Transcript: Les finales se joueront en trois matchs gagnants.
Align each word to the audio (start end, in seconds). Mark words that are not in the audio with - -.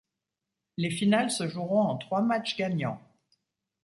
Les 0.77 0.89
finales 0.89 1.29
se 1.29 1.47
joueront 1.47 1.81
en 1.81 1.95
trois 1.95 2.23
matchs 2.23 2.57
gagnants. 2.57 2.99